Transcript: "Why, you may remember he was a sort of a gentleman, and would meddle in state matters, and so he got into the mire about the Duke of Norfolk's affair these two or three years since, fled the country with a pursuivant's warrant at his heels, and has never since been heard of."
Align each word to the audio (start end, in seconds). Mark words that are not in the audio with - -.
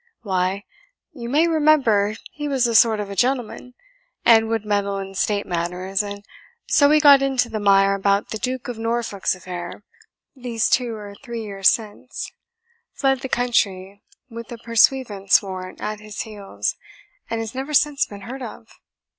"Why, 0.23 0.63
you 1.13 1.29
may 1.29 1.47
remember 1.47 2.15
he 2.31 2.47
was 2.47 2.65
a 2.65 2.73
sort 2.73 2.99
of 2.99 3.11
a 3.11 3.15
gentleman, 3.15 3.75
and 4.25 4.47
would 4.49 4.65
meddle 4.65 4.97
in 4.97 5.13
state 5.13 5.45
matters, 5.45 6.01
and 6.01 6.25
so 6.65 6.89
he 6.89 6.99
got 6.99 7.21
into 7.21 7.49
the 7.49 7.59
mire 7.59 7.93
about 7.93 8.31
the 8.31 8.39
Duke 8.39 8.67
of 8.67 8.79
Norfolk's 8.79 9.35
affair 9.35 9.83
these 10.35 10.69
two 10.71 10.95
or 10.95 11.13
three 11.21 11.43
years 11.43 11.69
since, 11.69 12.31
fled 12.93 13.19
the 13.19 13.29
country 13.29 14.01
with 14.27 14.51
a 14.51 14.57
pursuivant's 14.57 15.39
warrant 15.43 15.79
at 15.81 15.99
his 15.99 16.21
heels, 16.21 16.77
and 17.29 17.39
has 17.39 17.53
never 17.53 17.75
since 17.75 18.07
been 18.07 18.21
heard 18.21 18.41
of." 18.41 18.79